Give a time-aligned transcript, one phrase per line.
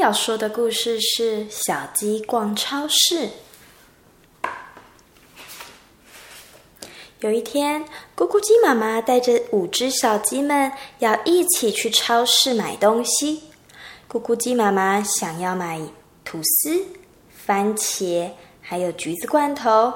[0.00, 3.28] 要说的故事是小鸡逛超市。
[7.20, 7.84] 有一天，
[8.16, 13.42] 咕咕鸡妈妈带着五只小鸡们要一起去超市买东西。
[14.10, 15.78] 咕咕鸡妈妈想要买
[16.24, 16.82] 吐司、
[17.28, 18.30] 番茄，
[18.62, 19.92] 还有橘子罐头。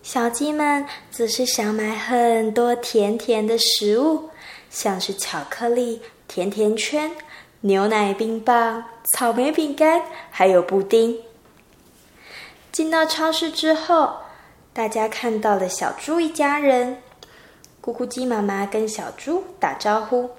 [0.00, 4.30] 小鸡们则是想买很多甜甜的食物，
[4.70, 7.10] 像是巧克力、甜甜圈。
[7.62, 8.84] 牛奶冰棒、
[9.16, 11.18] 草莓饼干，还有布丁。
[12.70, 14.18] 进到超市之后，
[14.72, 17.02] 大家看到了小猪一家人。
[17.82, 20.30] 咕咕鸡妈妈跟小猪打招呼，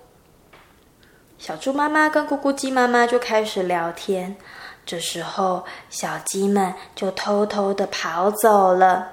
[1.37, 4.37] 小猪妈妈跟咕咕鸡妈妈就开始聊天。
[4.85, 9.09] 这时候，小鸡们就偷偷的跑走了。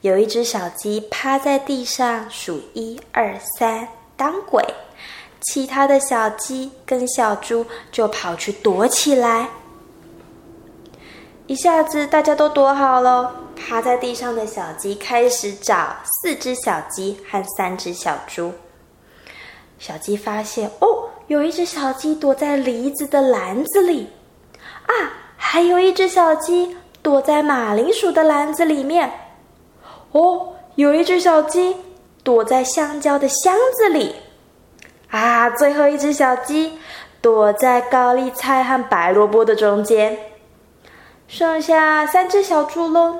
[0.00, 4.64] 有一只小鸡趴在地上数一二三，当鬼。
[5.44, 9.48] 其他的小鸡跟小猪就跑去躲起来，
[11.46, 13.36] 一下子大家都躲好了。
[13.56, 18.52] 趴在地上的小鸡开始找四只小鸡和三只小猪。
[19.78, 24.08] 小鸡发现哦，有一只小鸡躲在梨子的篮子里，
[24.86, 24.92] 啊，
[25.36, 29.12] 还有一只小鸡躲在马铃薯的篮子里面，
[30.12, 31.76] 哦，有一只小鸡
[32.22, 34.16] 躲在香蕉的箱子里。
[35.14, 35.48] 啊！
[35.50, 36.76] 最后一只小鸡
[37.22, 40.18] 躲在高丽菜和白萝卜的中间，
[41.28, 43.14] 剩下三只小猪喽。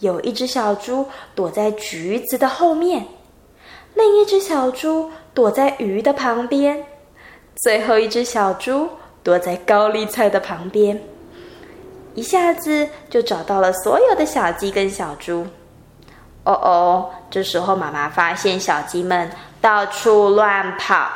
[0.00, 3.06] 有一只小猪躲在橘子的后面，
[3.94, 6.84] 另一只小猪躲在鱼的旁边，
[7.62, 8.90] 最后一只小猪
[9.22, 11.00] 躲在高丽菜的旁边。
[12.14, 15.46] 一下子就找到了所有的小鸡跟小猪。
[16.44, 19.30] 哦哦，这时候妈妈发现小鸡们。
[19.62, 21.08] 到处乱跑，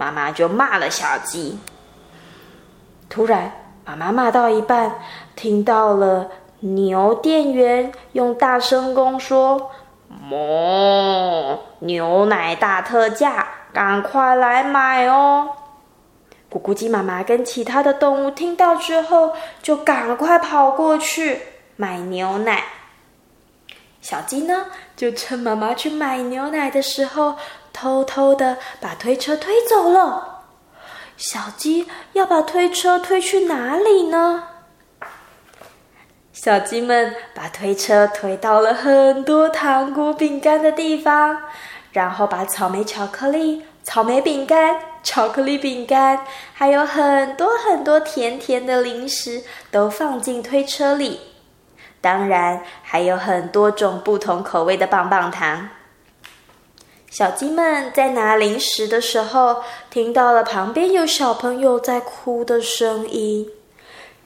[0.00, 1.58] 妈妈就骂了小鸡。
[3.10, 3.52] 突然，
[3.84, 4.94] 妈妈骂到一半，
[5.36, 6.30] 听到了
[6.60, 9.70] 牛店员用大声公说
[10.30, 15.50] ：“哞，牛奶大特价，赶快来买哦！”
[16.50, 21.42] 咕咕鸡妈妈跟其他的动物听到之后，就赶快跑过去
[21.76, 22.64] 买牛奶。
[24.00, 24.66] 小鸡呢，
[24.96, 27.36] 就趁妈妈去买牛奶的时候，
[27.72, 30.44] 偷偷的把推车推走了。
[31.16, 34.44] 小鸡要把推车推去哪里呢？
[36.32, 41.42] 小鸡们把推车推到了很多糖果饼干的地方，
[41.92, 46.24] 然后把草莓巧克力、草莓饼干、巧克力饼干，
[46.54, 51.20] 还有很多很多甜甜的零食都放进推车里。
[52.00, 55.68] 当然，还有很多种不同口味的棒棒糖。
[57.10, 63.48] 小鸡们在拿零食的时候，听到了旁边有小朋友在哭的声音。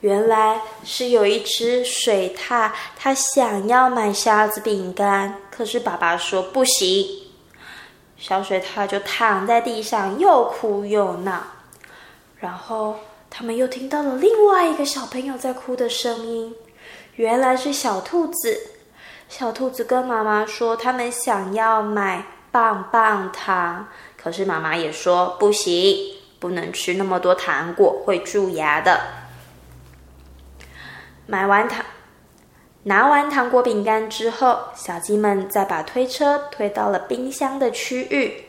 [0.01, 7.07] 原来是有一只水獭，它想要买虾子饼干，可是爸爸说不行。
[8.17, 11.41] 小水獭就躺在地上，又哭又闹。
[12.37, 12.95] 然后
[13.31, 16.55] 他们又听到了另外一个小朋友在哭的声音。
[17.15, 18.59] 原来是小兔子，
[19.29, 23.87] 小兔子跟妈妈说，他们想要买棒棒糖，
[24.21, 25.97] 可是妈妈也说不行，
[26.39, 28.99] 不能吃那么多糖果，会蛀牙的。
[31.25, 31.85] 买完糖，
[32.83, 38.43] 拿完糖果饼干之后，小鸡们再把推车推到了冰箱的区域，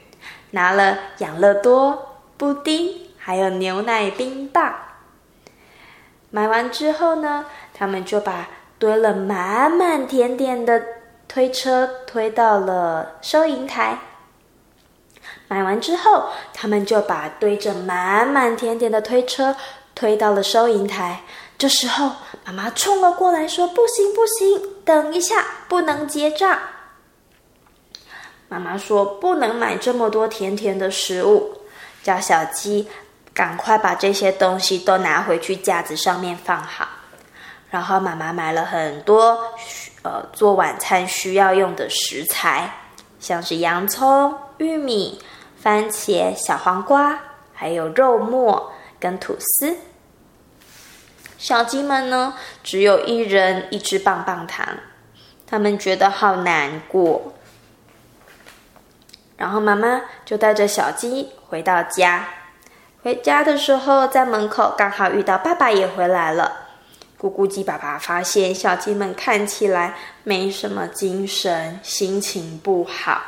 [0.50, 4.74] 拿了养乐多、布丁，还有牛奶冰棒。
[6.30, 7.46] 买完之后呢？
[7.78, 10.82] 他们就把堆了满满甜点的
[11.28, 13.98] 推车推到了收银台。
[15.48, 19.56] 买完之后，他们就把堆着满满甜点的推车
[19.94, 21.22] 推到了收银台。
[21.58, 22.12] 这时候，
[22.44, 26.58] 妈妈冲了过来，说：“不行，不行，等一下，不能结账。”
[28.48, 31.60] 妈妈说：“不能买这么多甜甜的食物，
[32.02, 32.88] 叫小鸡
[33.32, 36.88] 赶快把这些东西都拿回去架子上面放好。”
[37.76, 39.38] 然后妈妈买了很多，
[40.00, 42.70] 呃，做晚餐需要用的食材，
[43.20, 45.20] 像是洋葱、玉米、
[45.60, 47.20] 番茄、小黄瓜，
[47.52, 49.76] 还有肉末跟吐司。
[51.36, 52.32] 小鸡们呢，
[52.64, 54.66] 只有一人一只棒棒糖，
[55.46, 57.34] 他们觉得好难过。
[59.36, 62.26] 然后妈妈就带着小鸡回到家。
[63.02, 66.65] 回家的时候，在门口刚好遇到爸爸也回来了。
[67.18, 73.22] 咕咕鸡爸爸发现小鸡们看起来没什么精神，心情不好。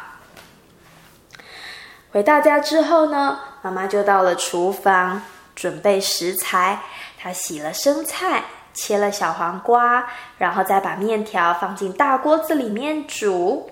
[2.10, 5.22] 回到家之后呢，妈妈就到了厨房
[5.54, 6.82] 准备食材。
[7.18, 8.44] 她洗了生菜，
[8.74, 10.06] 切了小黄瓜，
[10.36, 13.70] 然后再把面条放进大锅子里面煮。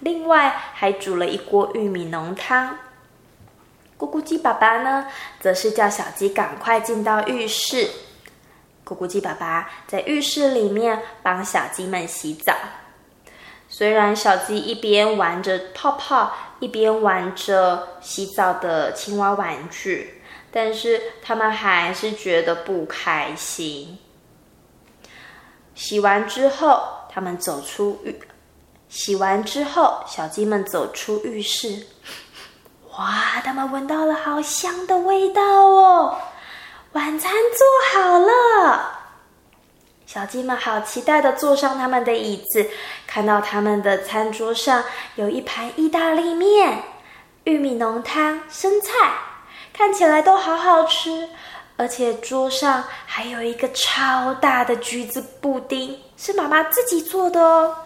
[0.00, 2.76] 另外还煮了一锅玉米浓汤。
[3.98, 5.06] 咕咕鸡爸爸呢，
[5.40, 7.88] 则是叫小鸡赶快进到浴室。
[8.90, 12.52] 咕咕鸡爸爸在浴室里面帮小鸡们洗澡。
[13.68, 20.20] 虽然小鸡一边玩着泡泡，一边玩着洗澡的青蛙玩具，
[20.50, 23.96] 但是他们还是觉得不开心。
[25.76, 28.20] 洗完之后，他们走出浴。
[28.88, 31.86] 洗完之后，小鸡们走出浴室。
[32.98, 33.40] 哇！
[33.44, 36.18] 他们闻到了好香的味道哦，
[36.92, 38.32] 晚餐做好了。
[40.12, 42.68] 小鸡们好期待的坐上他们的椅子，
[43.06, 44.82] 看到他们的餐桌上
[45.14, 46.82] 有一盘意大利面、
[47.44, 48.88] 玉米浓汤、生菜，
[49.72, 51.28] 看起来都好好吃。
[51.76, 57.76] 而且桌上还有一个超大的橘子布丁，是妈妈自己做的哦。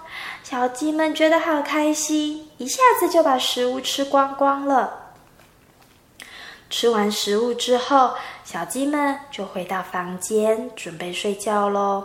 [0.43, 5.13] 小鸡们觉得好开心，一下子就把食物吃光光了。
[6.71, 12.05] 吃完食物之后，小鸡们就回到房间准备睡觉喽。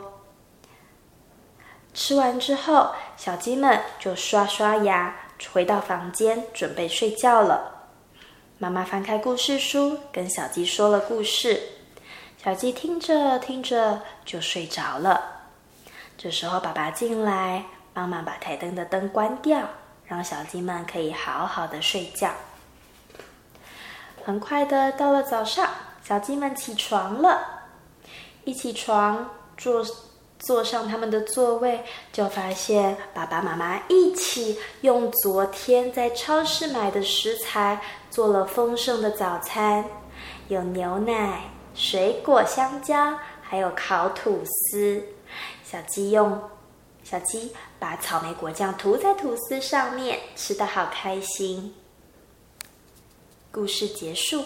[1.94, 5.15] 吃完之后，小鸡们就刷刷牙，
[5.51, 7.88] 回到房间准备睡觉了。
[8.57, 11.62] 妈妈翻开故事书，跟小鸡说了故事。
[12.44, 15.21] 小鸡听着听着就睡着了。
[16.18, 19.62] 这时候，爸爸进来帮忙把台灯的灯关掉，
[20.06, 22.31] 让小鸡们可以好好的睡觉。
[24.25, 25.69] 很快的，到了早上，
[26.03, 27.63] 小鸡们起床了。
[28.44, 29.85] 一起床，坐
[30.39, 39.86] 坐上他们的座位，就发现爸爸妈妈一起用昨天在超市买的食材做了丰盛的早餐，
[40.47, 45.03] 有牛奶、水果、香蕉，还有烤吐司。
[45.63, 46.42] 小鸡用
[47.03, 51.75] 小鸡把草莓果酱涂在吐司上面，吃的好开心。
[53.51, 54.44] 故事结束。